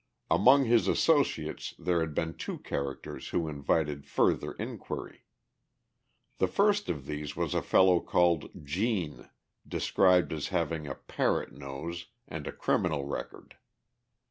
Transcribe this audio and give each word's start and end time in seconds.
Among 0.31 0.65
his 0.65 0.87
associates 0.87 1.75
there 1.77 1.99
had 1.99 2.15
been 2.15 2.33
two 2.33 2.57
characters 2.57 3.27
who 3.27 3.47
invited 3.47 4.03
further 4.07 4.53
inquiry. 4.53 5.25
The 6.39 6.47
first 6.47 6.89
of 6.89 7.05
these 7.05 7.35
was 7.35 7.53
a 7.53 7.61
fellow 7.61 7.99
called 7.99 8.65
"Gene," 8.65 9.29
described 9.67 10.33
as 10.33 10.47
having 10.47 10.87
a 10.87 10.95
"parrot 10.95 11.51
nose," 11.51 12.07
and 12.27 12.47
a 12.47 12.51
criminal 12.51 13.05
record. 13.05 13.57